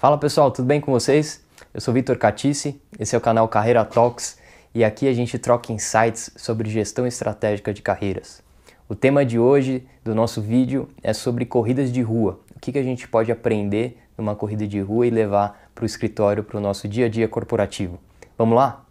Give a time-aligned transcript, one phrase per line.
[0.00, 1.44] Fala pessoal, tudo bem com vocês?
[1.74, 4.38] Eu sou Vitor Catice, esse é o canal Carreira Talks
[4.74, 8.42] e aqui a gente troca insights sobre gestão estratégica de carreiras.
[8.88, 12.40] O tema de hoje do nosso vídeo é sobre corridas de rua.
[12.56, 15.86] O que, que a gente pode aprender numa corrida de rua e levar para o
[15.86, 17.98] escritório, para o nosso dia a dia corporativo.
[18.38, 18.82] Vamos lá?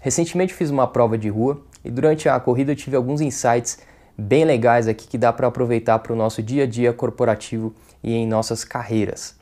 [0.00, 3.80] Recentemente fiz uma prova de rua e durante a corrida eu tive alguns insights
[4.16, 8.14] bem legais aqui que dá para aproveitar para o nosso dia a dia corporativo e
[8.14, 9.34] em nossas carreiras.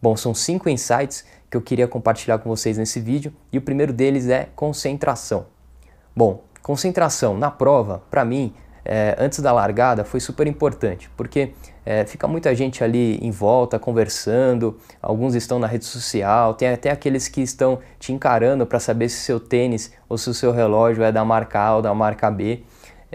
[0.00, 3.92] Bom, são cinco insights que eu queria compartilhar com vocês nesse vídeo e o primeiro
[3.92, 5.46] deles é concentração.
[6.14, 11.54] Bom, concentração na prova, para mim, é, antes da largada foi super importante, porque
[11.86, 16.90] é, fica muita gente ali em volta conversando, alguns estão na rede social, tem até
[16.90, 21.02] aqueles que estão te encarando para saber se seu tênis ou se o seu relógio
[21.02, 22.62] é da marca A ou da marca B.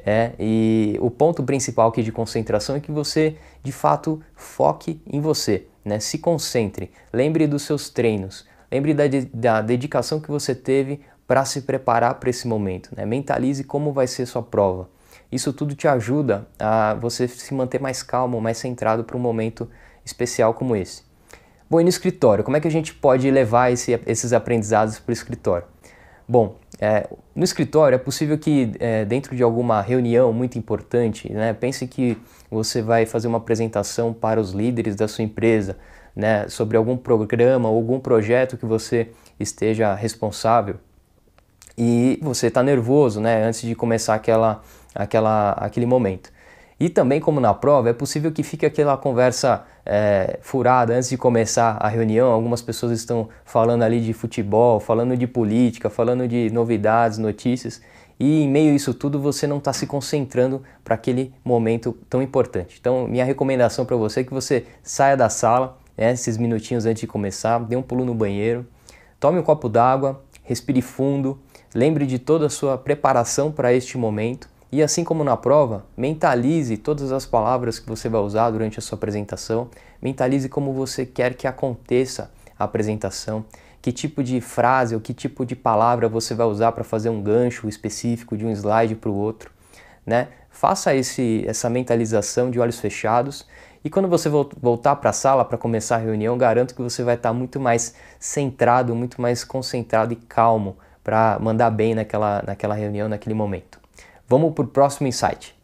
[0.06, 5.20] É, e o ponto principal aqui de concentração é que você de fato foque em
[5.20, 6.00] você, né?
[6.00, 11.62] se concentre, lembre dos seus treinos, lembre da, da dedicação que você teve para se
[11.62, 13.06] preparar para esse momento, né?
[13.06, 14.90] mentalize como vai ser sua prova.
[15.32, 19.70] Isso tudo te ajuda a você se manter mais calmo, mais centrado para um momento
[20.04, 21.04] especial como esse.
[21.70, 25.12] Bom, e no escritório, como é que a gente pode levar esse, esses aprendizados para
[25.12, 25.68] o escritório?
[26.32, 31.54] Bom, é, no escritório é possível que é, dentro de alguma reunião muito importante, né,
[31.54, 32.16] pense que
[32.52, 35.76] você vai fazer uma apresentação para os líderes da sua empresa,
[36.16, 40.76] né, sobre algum programa ou algum projeto que você esteja responsável
[41.76, 44.62] e você está nervoso, né, antes de começar aquela
[44.94, 46.32] aquela, aquele momento.
[46.80, 51.18] E também, como na prova, é possível que fique aquela conversa é, furada antes de
[51.18, 52.32] começar a reunião.
[52.32, 57.82] Algumas pessoas estão falando ali de futebol, falando de política, falando de novidades, notícias,
[58.18, 62.22] e em meio a isso tudo você não está se concentrando para aquele momento tão
[62.22, 62.78] importante.
[62.80, 67.02] Então, minha recomendação para você é que você saia da sala, né, esses minutinhos antes
[67.02, 68.66] de começar, dê um pulo no banheiro,
[69.20, 71.40] tome um copo d'água, respire fundo,
[71.76, 76.78] lembre de toda a sua preparação para este momento e assim como na prova, mentalize
[76.78, 79.68] todas as palavras que você vai usar durante a sua apresentação,
[80.00, 83.44] mentalize como você quer que aconteça a apresentação,
[83.82, 87.22] que tipo de frase ou que tipo de palavra você vai usar para fazer um
[87.22, 89.52] gancho específico de um slide para o outro.
[90.06, 90.28] Né?
[90.52, 93.48] Faça esse, essa mentalização de olhos fechados
[93.84, 97.16] e quando você voltar para a sala para começar a reunião, garanto que você vai
[97.16, 103.08] estar muito mais centrado, muito mais concentrado e calmo para mandar bem naquela, naquela reunião,
[103.08, 103.80] naquele momento.
[104.30, 105.56] Vamos para o próximo insight.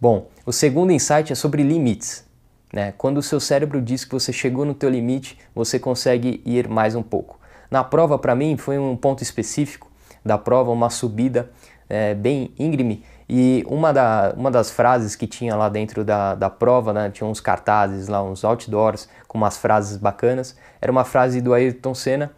[0.00, 2.24] Bom, o segundo insight é sobre limites.
[2.72, 2.94] Né?
[2.96, 6.94] Quando o seu cérebro diz que você chegou no teu limite, você consegue ir mais
[6.94, 7.40] um pouco.
[7.68, 9.90] Na prova, para mim, foi um ponto específico
[10.24, 11.50] da prova, uma subida
[11.88, 16.48] é, bem íngreme, e uma, da, uma das frases que tinha lá dentro da, da
[16.48, 21.40] prova, né, tinha uns cartazes lá, uns outdoors com umas frases bacanas, era uma frase
[21.40, 22.30] do Ayrton Senna,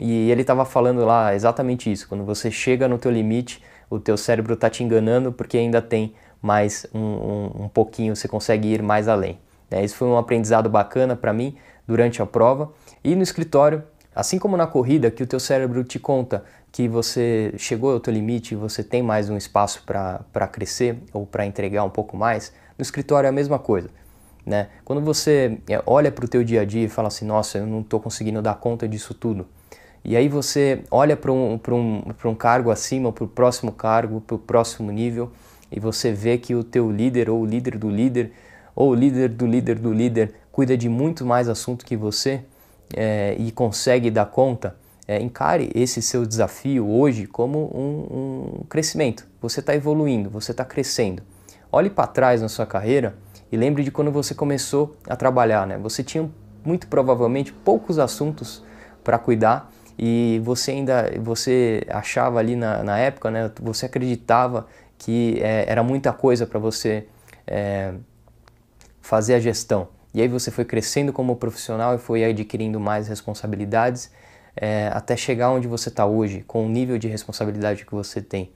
[0.00, 3.60] e ele estava falando lá exatamente isso, quando você chega no teu limite,
[3.92, 8.26] o teu cérebro está te enganando porque ainda tem mais um, um, um pouquinho, você
[8.26, 9.38] consegue ir mais além.
[9.70, 9.84] Né?
[9.84, 12.72] Isso foi um aprendizado bacana para mim durante a prova
[13.04, 13.82] e no escritório,
[14.14, 16.42] assim como na corrida, que o teu cérebro te conta
[16.72, 21.44] que você chegou ao teu limite, você tem mais um espaço para crescer ou para
[21.44, 23.90] entregar um pouco mais, no escritório é a mesma coisa.
[24.44, 24.68] Né?
[24.86, 27.66] Quando você é, olha para o teu dia a dia e fala assim, nossa, eu
[27.66, 29.46] não estou conseguindo dar conta disso tudo,
[30.04, 34.34] e aí você olha para um, um, um cargo acima, para o próximo cargo, para
[34.34, 35.30] o próximo nível,
[35.70, 38.32] e você vê que o teu líder ou o líder do líder
[38.74, 42.42] ou o líder do líder do líder cuida de muito mais assunto que você
[42.94, 44.76] é, e consegue dar conta,
[45.06, 49.26] é, encare esse seu desafio hoje como um, um crescimento.
[49.40, 51.22] Você está evoluindo, você está crescendo.
[51.70, 53.14] Olhe para trás na sua carreira
[53.50, 55.66] e lembre de quando você começou a trabalhar.
[55.66, 55.78] Né?
[55.78, 56.28] Você tinha
[56.64, 58.62] muito provavelmente poucos assuntos
[59.02, 64.66] para cuidar e você ainda você achava ali na, na época, né, você acreditava
[64.98, 67.06] que é, era muita coisa para você
[67.46, 67.92] é,
[69.00, 69.88] fazer a gestão.
[70.14, 74.10] E aí você foi crescendo como profissional e foi adquirindo mais responsabilidades
[74.54, 78.52] é, até chegar onde você está hoje, com o nível de responsabilidade que você tem.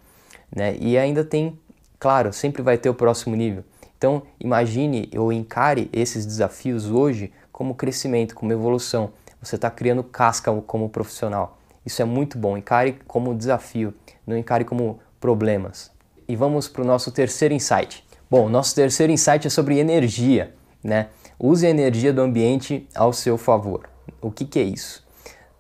[0.55, 0.77] Né?
[0.79, 1.59] E ainda tem,
[1.99, 3.65] claro, sempre vai ter o próximo nível.
[3.99, 9.13] Então imagine ou encare esses desafios hoje como crescimento, como evolução
[9.43, 11.59] você está criando casca como profissional.
[11.85, 12.57] Isso é muito bom.
[12.57, 13.95] Encare como desafio,
[14.27, 15.91] não encare como problemas.
[16.29, 18.05] E vamos para o nosso terceiro insight.
[18.29, 20.55] Bom, nosso terceiro insight é sobre energia.
[20.83, 21.09] Né?
[21.39, 23.89] Use a energia do ambiente ao seu favor.
[24.21, 25.07] O que, que é isso?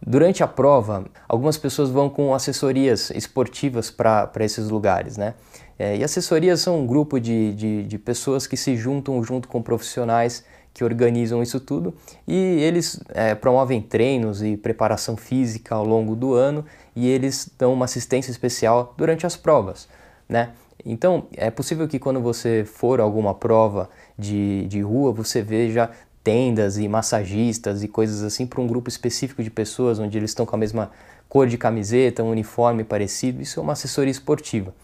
[0.04, 5.34] Durante a prova, algumas pessoas vão com assessorias esportivas para esses lugares, né?
[5.78, 9.60] É, e assessorias são um grupo de, de, de pessoas que se juntam junto com
[9.60, 10.44] profissionais
[10.76, 11.94] que organizam isso tudo
[12.28, 17.72] e eles é, promovem treinos e preparação física ao longo do ano e eles dão
[17.72, 19.88] uma assistência especial durante as provas,
[20.28, 20.50] né?
[20.84, 23.88] Então é possível que quando você for a alguma prova
[24.18, 25.88] de, de rua você veja
[26.22, 30.44] tendas e massagistas e coisas assim para um grupo específico de pessoas onde eles estão
[30.44, 30.90] com a mesma
[31.26, 33.40] cor de camiseta, um uniforme parecido.
[33.40, 34.74] Isso é uma assessoria esportiva.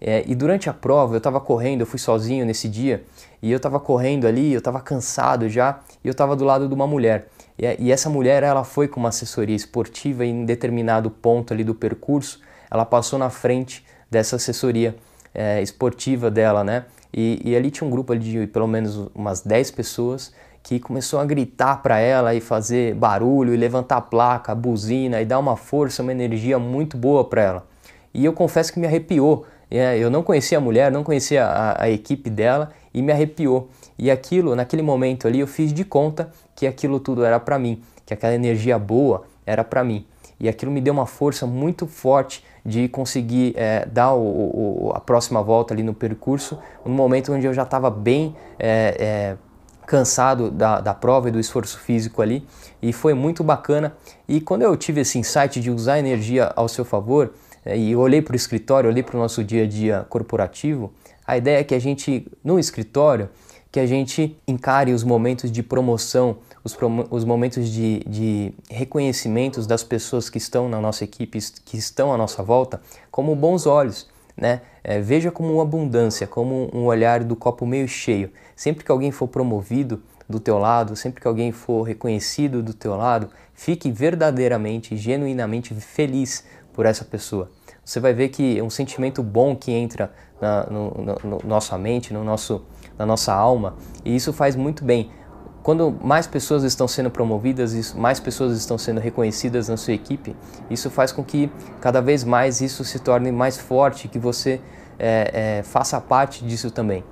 [0.00, 3.04] É, e durante a prova eu estava correndo, eu fui sozinho nesse dia,
[3.42, 6.74] e eu estava correndo ali, eu estava cansado já, e eu estava do lado de
[6.74, 7.28] uma mulher.
[7.58, 11.74] E, e, essa mulher ela foi com uma assessoria esportiva em determinado ponto ali do
[11.74, 14.96] percurso, ela passou na frente dessa assessoria
[15.34, 16.86] é, esportiva dela, né?
[17.12, 20.32] E, e, ali tinha um grupo de pelo menos umas 10 pessoas
[20.62, 25.20] que começou a gritar para ela e fazer barulho e levantar a placa, a buzina
[25.20, 27.66] e dar uma força, uma energia muito boa para ela.
[28.12, 29.46] E eu confesso que me arrepiou
[29.78, 33.68] é, eu não conhecia a mulher, não conhecia a, a equipe dela e me arrepiou.
[33.98, 37.82] E aquilo, naquele momento ali, eu fiz de conta que aquilo tudo era para mim,
[38.04, 40.04] que aquela energia boa era para mim.
[40.40, 45.00] E aquilo me deu uma força muito forte de conseguir é, dar o, o, a
[45.00, 49.36] próxima volta ali no percurso, no momento onde eu já estava bem é, é,
[49.86, 52.46] cansado da, da prova e do esforço físico ali,
[52.80, 53.94] e foi muito bacana.
[54.28, 57.32] E quando eu tive esse insight de usar a energia ao seu favor,
[57.64, 60.92] é, e olhei para o escritório, olhei para o nosso dia a dia corporativo,
[61.26, 63.28] a ideia é que a gente, no escritório,
[63.70, 66.76] que a gente encare os momentos de promoção, os,
[67.10, 72.16] os momentos de, de reconhecimentos das pessoas que estão na nossa equipe, que estão à
[72.16, 72.80] nossa volta,
[73.10, 74.08] como bons olhos.
[74.36, 74.62] Né?
[74.82, 78.30] É, veja como uma abundância, como um olhar do copo meio cheio.
[78.56, 82.96] Sempre que alguém for promovido do teu lado, sempre que alguém for reconhecido do teu
[82.96, 86.44] lado, fique verdadeiramente, genuinamente feliz
[86.80, 87.50] por essa pessoa.
[87.84, 90.10] Você vai ver que é um sentimento bom que entra
[90.40, 92.64] na no, no, no nossa mente, no nosso,
[92.98, 95.10] na nossa alma, e isso faz muito bem.
[95.62, 100.34] Quando mais pessoas estão sendo promovidas, mais pessoas estão sendo reconhecidas na sua equipe,
[100.70, 104.58] isso faz com que cada vez mais isso se torne mais forte, que você
[104.98, 107.04] é, é, faça parte disso também.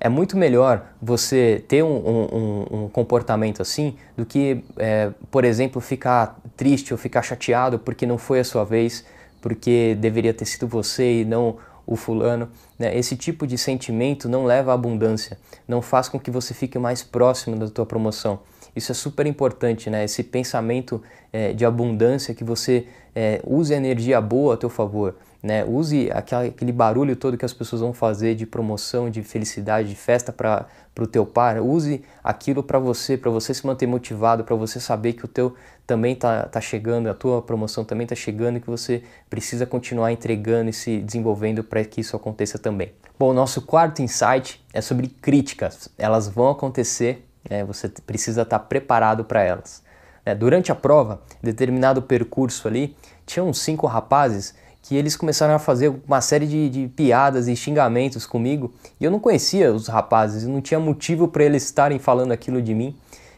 [0.00, 5.80] É muito melhor você ter um, um, um comportamento assim do que, é, por exemplo,
[5.80, 9.04] ficar triste ou ficar chateado porque não foi a sua vez,
[9.40, 11.56] porque deveria ter sido você e não
[11.86, 12.48] o fulano.
[12.78, 12.96] Né?
[12.96, 17.02] Esse tipo de sentimento não leva à abundância, não faz com que você fique mais
[17.02, 18.40] próximo da tua promoção.
[18.76, 20.04] Isso é super importante, né?
[20.04, 21.02] Esse pensamento
[21.32, 25.16] é, de abundância que você é, use energia boa a teu favor.
[25.42, 25.64] Né?
[25.64, 30.32] Use aquele barulho todo que as pessoas vão fazer de promoção, de felicidade, de festa
[30.32, 30.66] para
[30.98, 31.60] o teu par.
[31.60, 35.54] Use aquilo para você, para você se manter motivado, para você saber que o teu
[35.86, 40.12] também está tá chegando, a tua promoção também está chegando e que você precisa continuar
[40.12, 42.92] entregando e se desenvolvendo para que isso aconteça também.
[43.18, 45.88] Bom, nosso quarto insight é sobre críticas.
[45.96, 47.64] Elas vão acontecer, né?
[47.64, 49.82] você precisa estar tá preparado para elas.
[50.26, 52.94] É, durante a prova, determinado percurso ali,
[53.24, 54.54] tinham cinco rapazes
[54.88, 59.10] que eles começaram a fazer uma série de, de, piadas e xingamentos comigo e eu
[59.10, 62.96] não conhecia os rapazes, não tinha motivo para eles estarem falando aquilo de mim,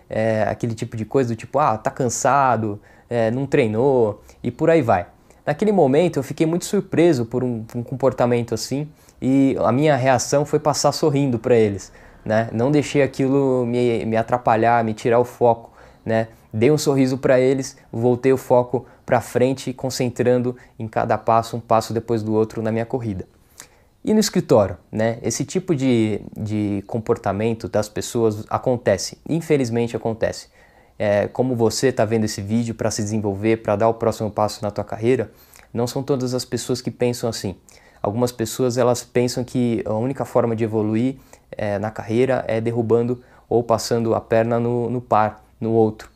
[0.09, 4.71] é, aquele tipo de coisa do tipo, ah, tá cansado, é, não treinou e por
[4.71, 5.09] aí vai.
[5.45, 8.89] Naquele momento eu fiquei muito surpreso por um, um comportamento assim
[9.21, 11.91] e a minha reação foi passar sorrindo para eles,
[12.25, 12.49] né?
[12.53, 15.73] Não deixei aquilo me, me atrapalhar, me tirar o foco,
[16.07, 16.29] né?
[16.53, 21.61] Dei um sorriso para eles, voltei o foco para frente, concentrando em cada passo, um
[21.61, 23.27] passo depois do outro na minha corrida.
[24.05, 25.19] E no escritório, né?
[25.23, 30.49] Esse tipo de, de comportamento das pessoas acontece, infelizmente acontece.
[30.99, 34.63] É, como você está vendo esse vídeo para se desenvolver, para dar o próximo passo
[34.63, 35.31] na tua carreira,
[35.73, 37.57] não são todas as pessoas que pensam assim.
[38.03, 41.17] Algumas pessoas elas pensam que a única forma de evoluir
[41.53, 46.10] é, na carreira é derrubando ou passando a perna no, no par, no outro.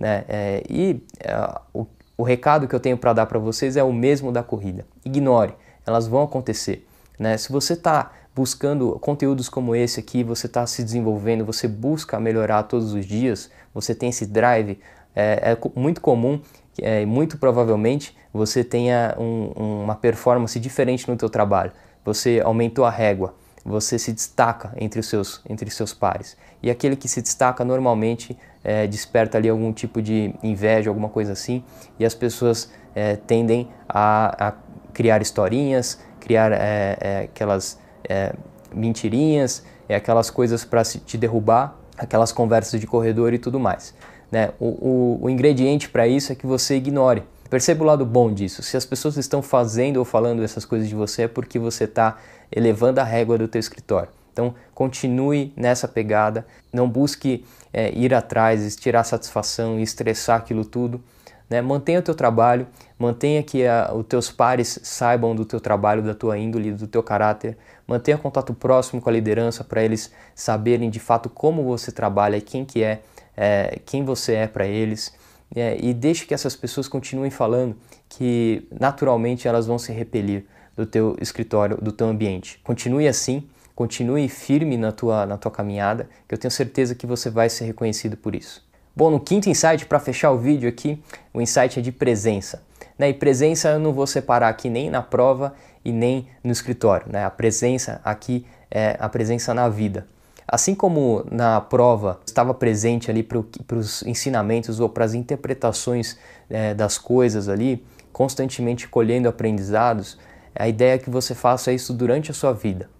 [0.00, 0.24] Né?
[0.26, 3.92] É, e é, o, o recado que eu tenho para dar para vocês é o
[3.92, 4.86] mesmo da corrida.
[5.04, 5.54] Ignore,
[5.86, 6.86] elas vão acontecer.
[7.18, 7.36] Né?
[7.36, 12.62] Se você está buscando conteúdos como esse aqui, você está se desenvolvendo, você busca melhorar
[12.62, 14.80] todos os dias, você tem esse drive,
[15.14, 16.40] é, é muito comum,
[16.80, 21.72] é, muito provavelmente você tenha um, uma performance diferente no teu trabalho.
[22.04, 26.36] Você aumentou a régua, você se destaca entre os seus, entre os seus pares.
[26.62, 31.32] E aquele que se destaca normalmente é, desperta ali algum tipo de inveja, alguma coisa
[31.32, 31.64] assim,
[31.98, 34.52] e as pessoas é, tendem a, a,
[34.92, 38.34] criar historinhas, criar é, é aquelas é,
[38.74, 43.94] mentirinhas, é, aquelas coisas para te derrubar, aquelas conversas de corredor e tudo mais.
[44.30, 44.50] Né?
[44.58, 47.22] O, o, o ingrediente para isso é que você ignore.
[47.50, 48.62] Perceba o lado bom disso.
[48.62, 52.16] Se as pessoas estão fazendo ou falando essas coisas de você é porque você está
[52.50, 54.08] elevando a régua do teu escritório.
[54.32, 61.02] Então continue nessa pegada, não busque é, ir atrás, tirar satisfação e estressar aquilo tudo.
[61.50, 61.60] Né?
[61.60, 66.14] Mantenha o teu trabalho, mantenha que a, os teus pares saibam do teu trabalho, da
[66.14, 67.58] tua índole, do teu caráter.
[67.84, 72.64] Mantenha contato próximo com a liderança para eles saberem de fato como você trabalha, quem
[72.64, 73.00] que é,
[73.36, 75.12] é quem você é para eles.
[75.54, 77.76] É, e deixe que essas pessoas continuem falando
[78.08, 80.44] que naturalmente elas vão se repelir
[80.76, 82.60] do teu escritório, do teu ambiente.
[82.62, 87.28] Continue assim, continue firme na tua, na tua caminhada, que eu tenho certeza que você
[87.30, 88.64] vai ser reconhecido por isso.
[88.94, 91.02] Bom, no quinto insight, para fechar o vídeo aqui,
[91.32, 92.62] o insight é de presença.
[92.98, 93.08] Né?
[93.08, 95.54] E presença eu não vou separar aqui nem na prova
[95.84, 97.06] e nem no escritório.
[97.10, 97.24] Né?
[97.24, 100.06] A presença aqui é a presença na vida.
[100.52, 106.18] Assim como na prova estava presente ali para os ensinamentos ou para as interpretações
[106.50, 110.18] é, das coisas ali, constantemente colhendo aprendizados,
[110.52, 112.90] a ideia é que você faça isso durante a sua vida.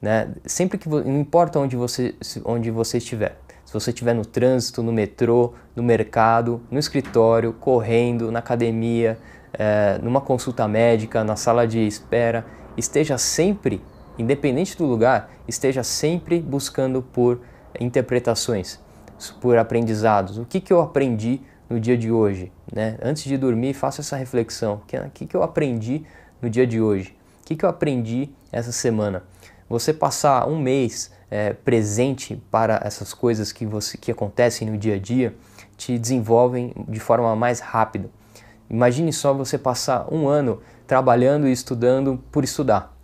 [0.00, 0.30] Né?
[0.46, 2.14] Sempre que não importa onde você,
[2.44, 3.36] onde você estiver.
[3.64, 9.18] Se você estiver no trânsito, no metrô, no mercado, no escritório, correndo, na academia,
[9.52, 13.82] é, numa consulta médica, na sala de espera, esteja sempre,
[14.18, 17.40] independente do lugar, esteja sempre buscando por
[17.78, 18.78] interpretações,
[19.40, 20.38] por aprendizados.
[20.38, 22.52] O que, que eu aprendi no dia de hoje?
[22.72, 22.98] Né?
[23.02, 24.82] Antes de dormir, faça essa reflexão.
[24.86, 26.04] O que, que eu aprendi
[26.40, 27.16] no dia de hoje?
[27.42, 29.22] O que, que eu aprendi essa semana?
[29.68, 34.96] Você passar um mês é, presente para essas coisas que, você, que acontecem no dia
[34.96, 35.34] a dia
[35.76, 38.10] te desenvolvem de forma mais rápida.
[38.68, 42.96] Imagine só você passar um ano trabalhando e estudando por estudar.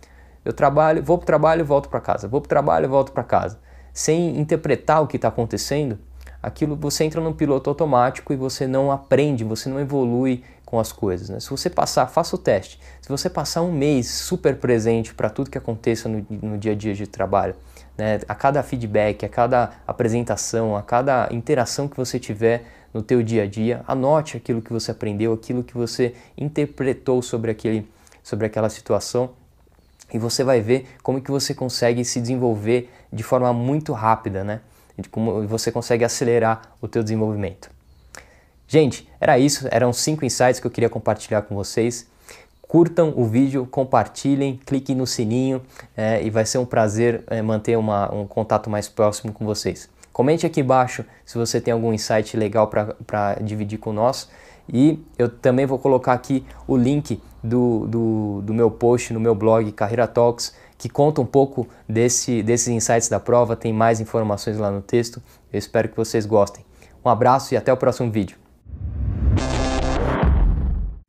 [0.47, 3.21] Eu trabalho, vou para o trabalho, volto para casa, vou para o trabalho, volto para
[3.21, 3.59] casa,
[3.91, 5.99] sem interpretar o que está acontecendo.
[6.41, 10.93] Aquilo você entra num piloto automático e você não aprende, você não evolui com as
[10.93, 11.27] coisas.
[11.27, 11.41] Né?
[11.41, 12.79] Se você passar, faça o teste.
[13.01, 16.75] Se você passar um mês super presente para tudo que aconteça no, no dia a
[16.75, 17.53] dia de trabalho,
[17.97, 18.21] né?
[18.25, 22.63] A cada feedback, a cada apresentação, a cada interação que você tiver
[22.93, 27.51] no teu dia a dia, anote aquilo que você aprendeu, aquilo que você interpretou sobre,
[27.51, 27.91] aquele,
[28.23, 29.31] sobre aquela situação
[30.13, 34.61] e você vai ver como que você consegue se desenvolver de forma muito rápida, né?
[34.97, 37.69] De como você consegue acelerar o teu desenvolvimento.
[38.67, 42.07] Gente, era isso, eram cinco insights que eu queria compartilhar com vocês
[42.67, 45.61] curtam o vídeo, compartilhem, cliquem no sininho
[45.95, 49.89] é, e vai ser um prazer é, manter uma, um contato mais próximo com vocês.
[50.11, 54.29] Comente aqui embaixo se você tem algum insight legal para dividir com nós
[54.67, 59.33] e eu também vou colocar aqui o link do, do, do meu post no meu
[59.33, 64.57] blog Carreira Talks que conta um pouco desse, desses insights da prova, tem mais informações
[64.57, 65.21] lá no texto.
[65.51, 66.63] Eu espero que vocês gostem.
[67.03, 68.37] Um abraço e até o próximo vídeo.